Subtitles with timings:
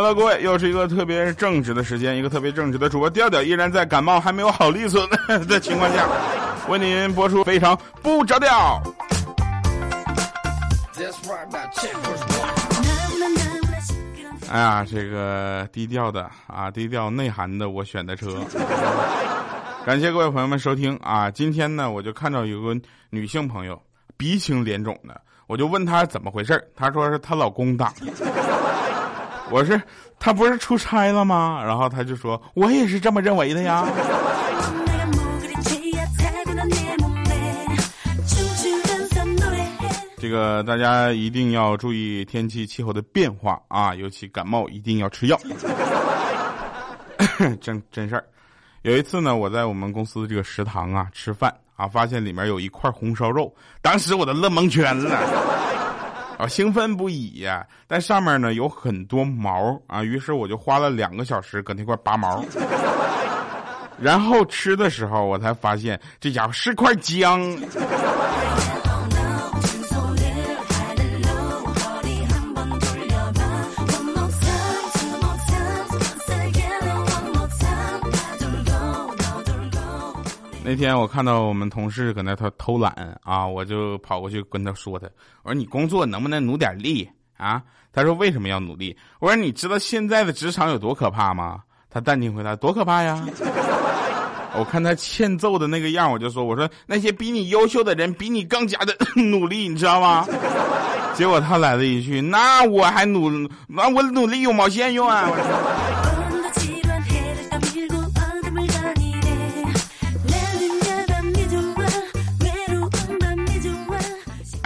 [0.00, 6.06] Hello，各位，又是一个特别正直的时间，一个特别正直的主播调调，依然在感冒还没有好利索的 情况下，
[6.68, 8.80] 为您播出非常不着调。
[14.48, 18.28] 哎呀，这个低调的啊，低调内涵的，我选的车。
[19.84, 21.28] 感谢各位朋友们收听啊！
[21.28, 22.72] 今天呢，我就看到有个
[23.10, 23.76] 女性朋友
[24.16, 27.92] 鼻青脸肿的，我就问她怎么回事她说是她老公打。
[29.50, 29.80] 我是
[30.18, 31.62] 他不是出差了吗？
[31.64, 33.86] 然后他就说，我也是这么认为的呀。
[40.20, 45.38] 这个大家一定要注意天气气候的变化啊，尤其感冒一定要吃药。
[47.60, 48.24] 真真事儿。
[48.82, 55.20] 有一次呢，我在我们公司这个食堂啊吃饭啊，发现里面有一块红烧肉，当时我都乐蒙圈了，
[56.38, 57.66] 啊，兴奋不已呀。
[57.86, 62.42] 但上面呢有很多毛啊，于是我就花了两个小时搁那块拔毛。
[64.00, 67.40] 然后吃的时候，我才发现这家伙是块姜。
[80.70, 82.92] 那天我看到我们同事搁那他偷懒
[83.22, 85.06] 啊，我就跑过去跟他说他，
[85.42, 87.08] 我说你工作能不能努点力
[87.38, 87.62] 啊？
[87.90, 88.94] 他说为什么要努力？
[89.18, 91.60] 我说你知道现在的职场有多可怕吗？
[91.88, 93.18] 他淡定回答多可怕呀！
[94.58, 100.26] 我看他欠揍的那个样，我就说我说那些比你优秀的人比你更加的 努力，你知道吗？
[101.14, 103.30] 结果他来了一句，那我还努
[103.66, 105.30] 那我努力有毛线用啊！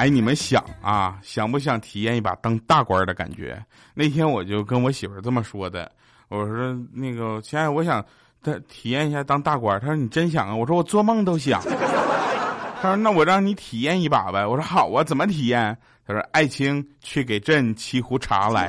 [0.03, 3.65] 哎，你们想啊，想不想体验一把当大官的感觉？
[3.95, 5.89] 那天我就跟我媳妇这么说的，
[6.29, 8.05] 我说那个亲爱，我想
[8.43, 9.79] 他体验一下当大官。
[9.79, 10.57] 他说你真想啊？
[10.57, 11.63] 我说我做梦都想。
[11.63, 14.45] 他说那我让你体验一把呗。
[14.45, 15.79] 我说好啊，怎么体验？
[16.05, 18.69] 他说爱卿去给朕沏壶茶来。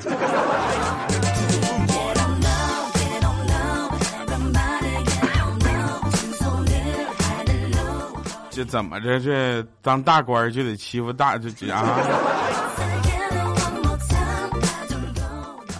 [8.53, 9.19] 这怎么着？
[9.19, 11.81] 这当大官就得欺负大这这啊！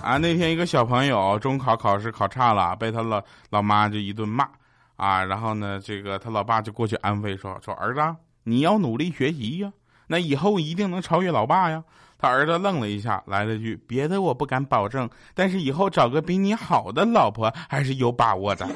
[0.01, 4.47] 啊，那天一个小朋友中考考试考差了，被他老老妈就一顿骂
[4.95, 5.23] 啊。
[5.23, 8.01] 然后呢，这个他老爸就过去安慰说：“说儿子，
[8.43, 9.71] 你要努力学习呀，
[10.07, 11.83] 那以后一定能超越老爸呀。”
[12.17, 18.67] 他儿子愣了一下，来了句：“别的我不敢保证，但是以后找个比你好的老婆还是有把握的。”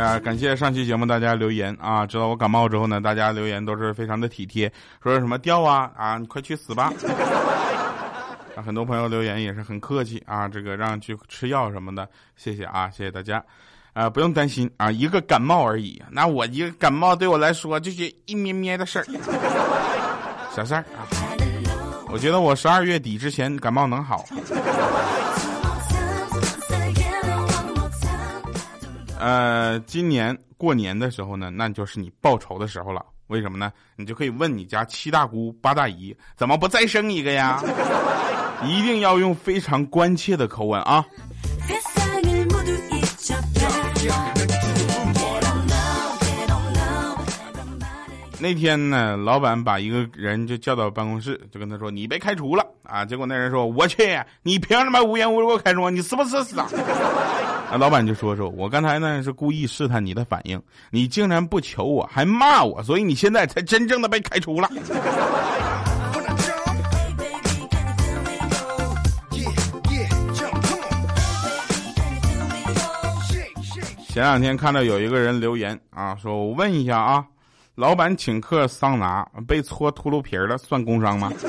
[0.00, 2.06] 哎，感谢上期节目大家留言啊！
[2.06, 4.72] 知道我感冒之后呢，大家留言都是非常的体贴，
[5.02, 6.90] 说什么掉啊啊，你快去死吧！
[8.56, 13.44] 啊，很多朋友留言也是很客气啊，这个让去吃药什么的，谢谢啊，谢谢大家，
[13.92, 19.04] 啊，不用担心啊，一个感冒而已，那我一个感冒对我来说就是一咩咩的事儿，
[20.56, 21.04] 小事儿啊，
[22.08, 24.24] 我觉得我十二月底之前感冒能好。
[29.20, 33.04] 呃，今年过年的时候呢，那就是你报仇的时候了。
[33.28, 33.72] 为什么呢？
[33.94, 37.62] 你就可以问你家七大姑八大姨，怎么不再生一个呀？
[38.64, 41.06] 一定要用非常关切的口吻啊！
[48.42, 55.90] 那天呢，老板把一个人就叫到办公室，就跟他说：“你被开除了啊！”结果那人说：“我去，你凭什么无缘无故开除我？
[55.90, 56.66] 你是不是死啊？”
[57.78, 64.70] 老板就说：“说我刚才呢是故意试探你的反应，你竟然不求我，还骂我，所以你现在才真正的被开除了。”
[74.08, 77.24] 前两天看到有一个人留言啊，说我问一下啊。
[77.80, 81.32] 老板请客桑拿，被搓秃噜皮了，算工伤吗？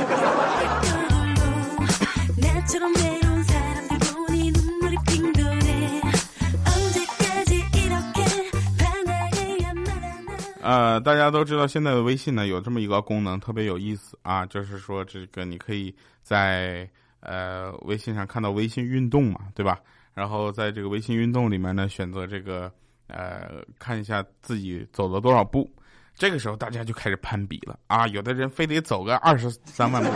[10.63, 15.94] 呃，大家都知道现在的微信呢有这么一个功能，特别有意思啊，就是说这个你可以
[16.24, 16.89] 在
[17.19, 19.77] 呃微信上看到微信运动嘛，对吧？
[20.13, 22.72] 然后在这个微信运动里面呢，选择这个
[23.07, 25.69] 呃看一下自己走了多少步。
[26.18, 28.06] 这个时候大家就开始攀比了啊！
[28.08, 30.10] 有的人非得走个二十三万步，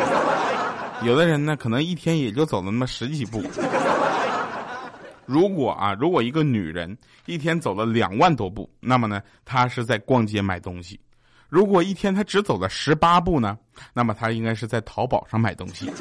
[1.03, 3.43] 有的人呢可能一天也就走了那么十几步。
[5.25, 6.95] 如果啊，如果一个女人
[7.25, 10.95] 一天走了两万多步，那么呢，她是在逛街买东西；
[11.49, 13.57] 如果一天她只走了十八步呢？
[13.91, 15.91] 那么她应该是在淘宝上买东西。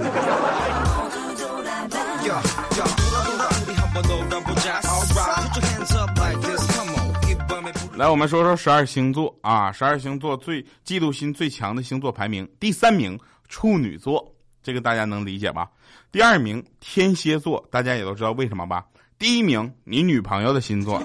[7.96, 13.16] 来，我们说说十二星座啊，十二星座最嫉妒心最强的星座排名，第三名
[13.48, 15.70] 处女座，这个大家能理解吧？
[16.10, 18.84] 第二名天蝎座，大家也都知道为什么吧？
[19.16, 21.00] 第一名你女朋友的星座。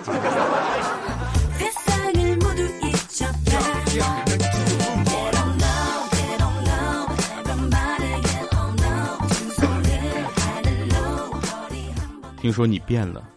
[12.41, 13.29] 听说你变了，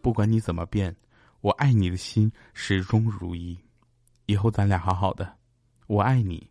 [0.00, 0.94] 不管你怎么变。
[1.40, 3.58] 我爱你的心始终如一，
[4.26, 5.36] 以后咱俩好好的。
[5.86, 6.50] 我爱你，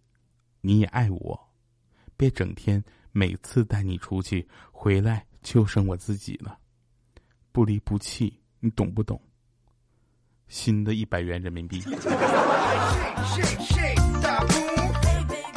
[0.62, 1.40] 你也爱我，
[2.18, 6.58] 别整天每次带你出去回来就剩我自己了。
[7.52, 9.22] 不离不弃，你懂不懂？
[10.48, 11.84] 新的一百元人民币。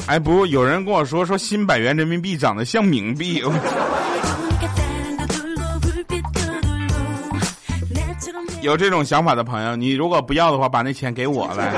[0.07, 3.43] 哎，不，有人跟我说说新百元人民币长得像冥币。
[8.61, 11.73] 有这种想法的朋友，你如果不要的话，把那钱给我来。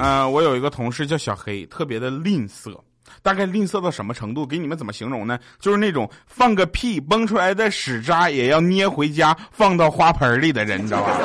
[0.00, 2.78] 嗯，我有一个同事叫小黑，特别的吝啬，
[3.20, 4.46] 大概吝啬到什么程度？
[4.46, 5.38] 给你们怎么形容呢？
[5.58, 11.18] 就是那种放个屁崩出来的屎渣也要捏回家放到花盆里的人，你知道吧？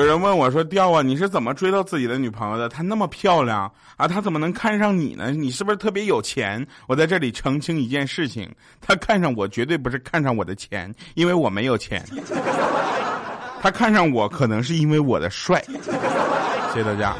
[0.00, 2.70] 有人问我说：“调啊，你是怎么追到自己的女朋友的？
[2.70, 5.30] 她那么漂亮啊，她怎么能看上你呢？
[5.30, 8.50] 你是不是特别有钱？”我在这里澄清一件事情：
[8.80, 12.02] 她看上我绝对不是看上我的钱，因为我没有钱。
[13.60, 15.62] 她看上我可能是因为我的帅。
[16.72, 17.14] 谢谢大家。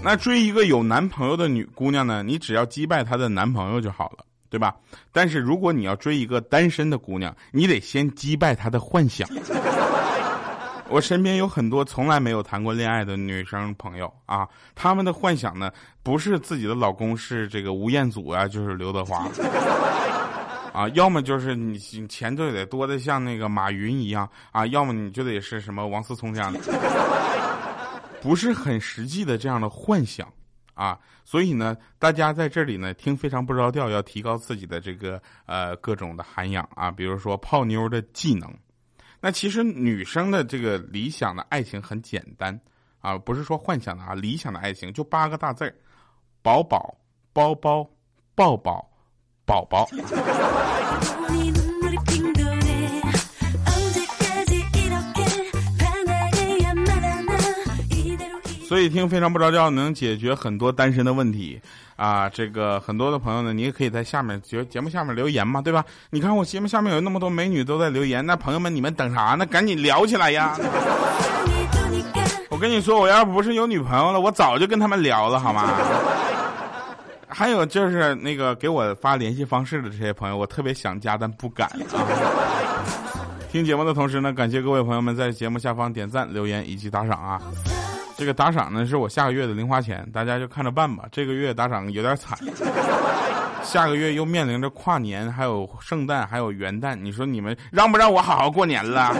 [0.00, 2.22] 那追一个有男朋友的女姑娘呢？
[2.22, 4.24] 你只要击败她的男朋友就好了。
[4.50, 4.74] 对吧？
[5.12, 9.28] 但是如果你要追一个单身的姑娘，你得先击败她的幻想。
[10.90, 15.70] 我身边有很多从来没有谈过恋爱的女生朋友啊，她们的幻想呢，
[16.02, 19.28] 不是自己的老公是这个吴彦祖啊，就是刘德华，
[20.72, 21.78] 啊，要么就是你
[22.08, 26.58] 钱就得多的像那个马云一样啊，要么你就得是什么王思聪这样的，
[28.22, 30.26] 不是很实际的这样的幻想。
[30.78, 38.48] 啊，所以呢，大家在这里呢听非常不着调，要提高自己的这个呃各种的涵养啊，比如说泡妞的技能。
[39.20, 42.56] 那其实女生的这个理想的爱情很简单
[43.00, 45.74] 啊，不是说幻想的啊，理想的爱情就八个大字：
[46.42, 46.96] 宝宝、
[47.32, 47.84] 包包、
[48.36, 48.88] 抱抱、
[49.44, 49.88] 宝宝。
[58.68, 61.58] 所以听非常不着调能解决很多单身的问题，
[61.96, 65.82] 啊，这个很多的朋友呢，你也可以在下面节节目下面留言嘛，对吧？
[66.10, 69.46] 你看我节目下面有那么多美女都在留言，那朋友们你们等啥呢？
[69.46, 70.54] 赶紧聊起来呀！
[72.50, 75.72] 我跟你说，我要不是有女朋友了，我早就跟他们聊了，好吗？
[77.26, 82.04] 还有就是那个给我发联系方式的这些朋友，我特别想加，但不敢啊。
[83.50, 87.40] 听节目的同时呢，感谢各位朋友们在节目下方点赞、留言以及打赏啊。
[88.18, 91.04] 这个打赏呢是我下个月的零花钱，大家就看着办吧。
[91.12, 92.36] 这个月打赏有点惨，
[93.62, 99.14] 下个月又面临着跨年，还有圣诞，还有元旦，你说你们让不让我好好过年了？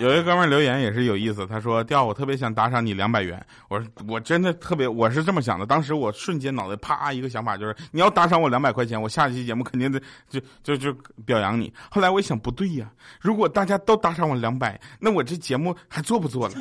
[0.00, 3.38] 有一哥们留言也是有意思，他说：“调我特别想打赏你两百元。”
[3.68, 5.66] 我说：“我真的特别，我是这么想的。
[5.66, 10.90] 当时我瞬间脑袋啪一个想法，就是你要打赏我两百块钱，我下一期节目肯定得就就就
[11.26, 11.70] 表扬你。
[11.90, 12.90] 后来我一想，不对呀，
[13.20, 16.54] 如果大家都打赏我两百，那我这节目还做不做了？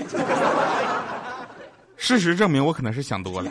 [1.95, 3.49] 事实证明，我可能是想多了。”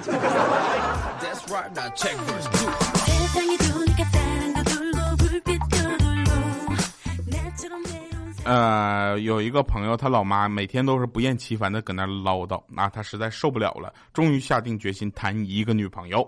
[8.48, 16.26] 呃，有一个朋友，他老妈每天都是不厌其烦的搁那唠叨，那他实在受不了了，终于下定决心谈一个女朋友。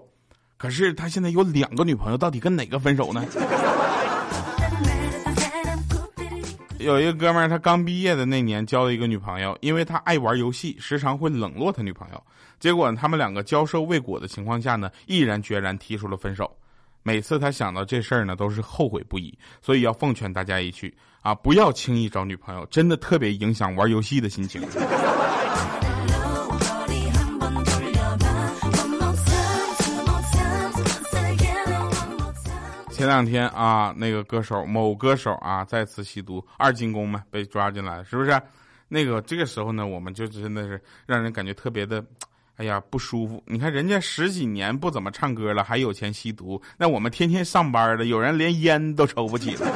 [0.58, 3.24] 可是他现在有两个女朋友，到底跟哪个分手呢？
[6.78, 12.22] 有一个哥们儿，他刚毕业的那年交了一个女朋友，因为他爱玩游戏，时常会冷落他女朋友。
[12.58, 16.54] 结果他们两个交涉未果的情况下呢，毅然决然提出了分手。
[17.02, 19.36] 每次他想到这事儿呢，都是后悔不已。
[19.60, 20.96] 所以要奉劝大家一句。
[21.22, 21.34] 啊！
[21.34, 24.62] 不要轻易找女朋友，真的特别影响玩游戏的心情。
[32.90, 38.40] 前两天啊，那个歌手某歌手啊再次吸毒，二进宫嘛被抓进来了，是不是？
[38.88, 42.02] 那个这个时候呢，我们就真的是让人感觉特别的，
[42.60, 43.42] 哎呀不舒服。
[43.46, 49.66] 你看人家十几年不怎么唱歌了，还有钱吸毒，那我们天天上班的，有人连烟都抽不起了。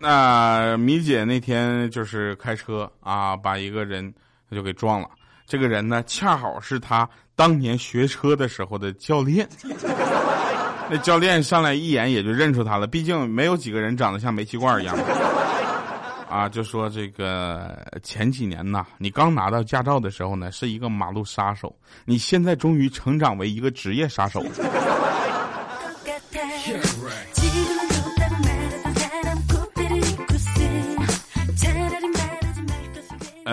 [0.00, 4.10] 那米姐那天就是开车啊，把一个人
[4.48, 5.10] 他就给撞了。
[5.46, 9.48] 这个人呢，恰好是他当年学车的时候的教练。
[10.90, 14.94] 那教练上来一眼也就认出他了，毕竟没有几个人长得像煤气罐一样。
[16.28, 21.74] 啊，就说这个前几年呐，你刚拿到驾照的时候呢，是一个马路杀手，
[22.04, 24.44] 你现在终于成长为一个职业杀手。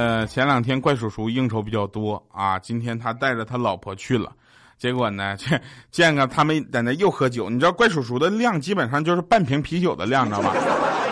[0.01, 4.31] 呃，前两天怪叔叔应酬比较多啊，今天他带着他老婆去了，
[4.75, 10.55] 结果呢， 这见个他们在那又喝酒，你知道怪叔叔的量基本上就是半瓶啤酒的量，知道吧？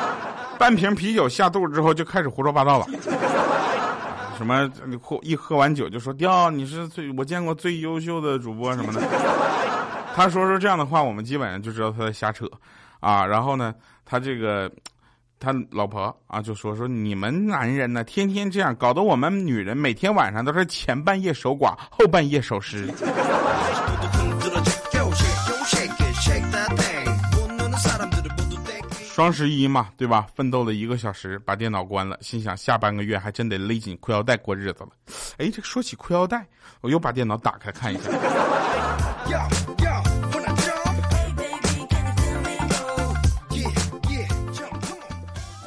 [0.57, 2.87] 半瓶啤酒下肚之后就开始胡说八道了，
[4.35, 4.67] 什么
[4.99, 9.03] 喝一喝完酒就说掉你是最我见过最优秀的主播什么的，
[10.15, 12.49] 他说说这样的话，我们基本上就知道他在瞎扯，
[13.01, 13.71] 啊，然后呢，
[14.03, 14.67] 他这个。
[15.39, 22.93] 他老婆啊，就说说你们男人呢，天天这样，搞得我们女人每天晚上都是前半夜守寡，后半夜守尸。
[29.13, 30.27] 双十一嘛，对吧？
[30.33, 34.89] 奋斗了一个小时，把电脑关了，心想下半个月还真得勒紧裤腰带过日子了。
[35.37, 36.45] 哎，这说起裤腰带，
[36.79, 38.09] 我又把电脑打开看一下。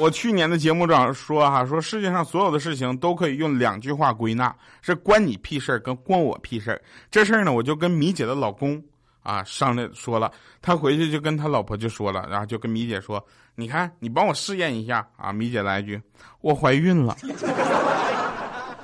[0.03, 6.83] 我去年的节目上说哈，说世界上所有的事情都可以用两句话归纳，是关你屁事儿跟关我屁事儿。
[7.09, 8.83] 这事儿呢，我就跟米姐的老公
[9.23, 15.33] 啊商量说了，他回去就跟他老婆就说了，然后就跟米姐说，你看你帮我试验一下啊。
[15.33, 16.03] 米姐来一句，
[16.41, 17.17] 我怀孕了。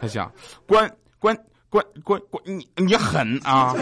[0.01, 0.31] 他想
[0.69, 1.37] 关关
[1.69, 3.75] 关关关你你狠啊。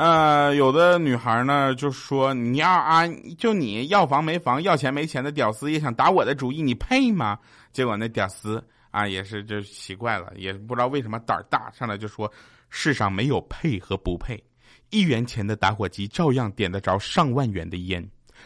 [0.00, 7.38] 呃，有的女孩呢就说你要啊，就你要房没房，要钱没钱的屌丝也想打我的主意，你配吗？
[7.70, 12.32] 结果那屌丝啊也是就奇怪了，也不知道为什么胆儿大，上来就说
[12.70, 14.42] 世上没有配和不配，
[14.88, 18.02] 一元钱的打火机照样点得着上万元的烟，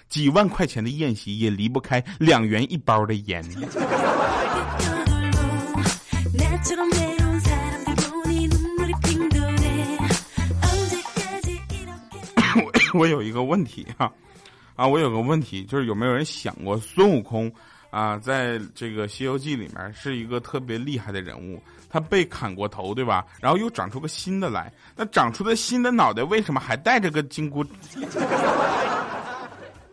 [0.08, 3.44] 几万块钱的宴席也离不开两元一包的烟。
[12.94, 14.10] 我有一个问题哈，
[14.76, 17.52] 啊，我有个问题，就是有没有人想过孙悟空
[17.90, 21.60] 啊，在这个《西游记》里面是一个特别厉害的人物，
[21.90, 23.26] 他被砍过头，对吧？
[23.40, 27.64] 然后又长出个新的来，那长出的新的脑袋为什么还带着个金箍？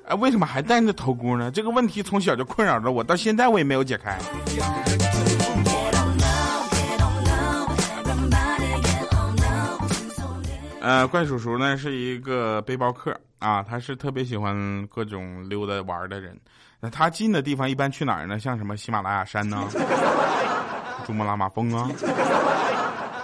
[0.07, 1.49] 哎，为什么还戴着头箍呢？
[1.49, 4.19] 这个问题从小就困扰着我，到现在我也没有解开。
[10.81, 16.35] 呃，怪叔叔呢是一个背包客啊，他是特别喜欢各种溜达玩的人。
[16.79, 18.39] 那他近的地方一般去哪儿呢？
[18.39, 19.63] 像什么喜马拉雅山呢？
[21.05, 22.07] 珠穆朗玛峰啊，是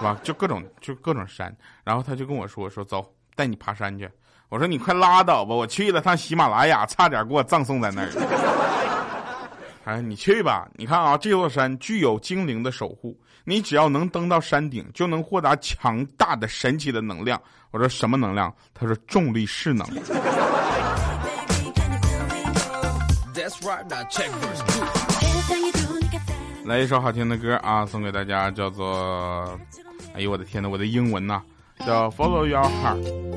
[0.04, 0.16] 吧？
[0.22, 1.52] 就各种就各种山。
[1.82, 4.08] 然后他就跟我说说走，带你爬山去。
[4.48, 8.08] 我说你快拉倒吧，我去了趟喜马拉雅，差点给我葬送在那儿。
[9.88, 10.68] 哎，你去吧！
[10.74, 17.40] 你看啊，这座山具有精灵的守护，你只要能登到山顶，就能获得强大的、神奇的能量。
[17.70, 18.54] 我说什么能量？
[18.74, 19.88] 他说重力势能。
[26.66, 29.58] 来一首好听的歌啊，送给大家，叫做……
[30.12, 31.40] 哎呦我的天呐，我的英文呐，
[31.86, 33.27] 叫 Follow Your Heart。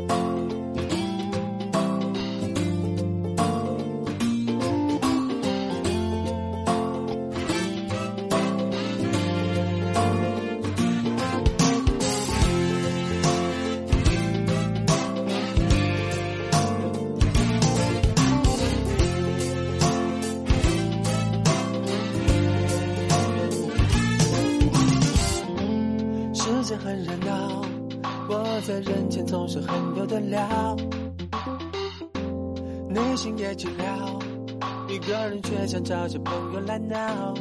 [29.67, 30.75] 很有的聊，
[32.89, 34.21] 内心也寂寥，
[34.87, 37.33] 一个人却想找些朋友来闹，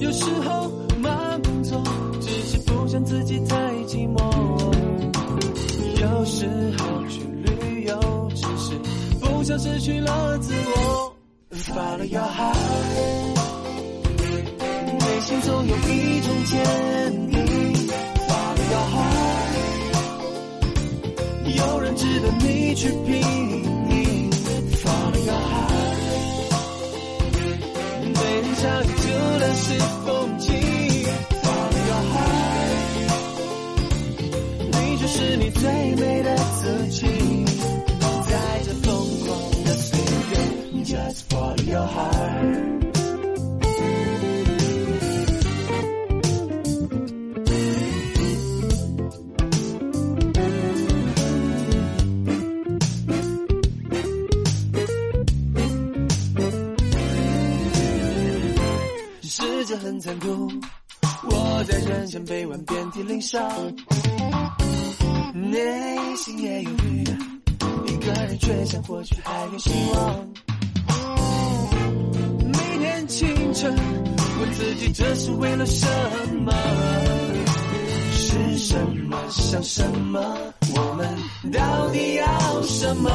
[0.00, 0.70] 有时候
[1.00, 1.82] 忙工作。
[2.20, 3.56] 是不想自己太
[3.86, 4.18] 寂寞。
[6.00, 6.46] 有时
[6.78, 8.74] 候去旅游，只是
[9.20, 11.14] 不想失去了自我。
[11.52, 12.56] Follow your heart，
[14.98, 17.27] 内心总有一种坚
[22.18, 23.67] 值得你去拼。
[59.30, 60.50] 世界很残酷，
[61.24, 63.46] 我在人间被玩遍体鳞伤，
[65.34, 67.04] 内心也犹豫，
[67.86, 70.28] 一个人却想或许还有希望。
[72.46, 73.70] 每天清晨
[74.40, 75.86] 问自己这是为了什
[76.42, 76.52] 么？
[78.14, 80.24] 是什么想什么？
[80.74, 81.06] 我们
[81.52, 83.10] 到底要什么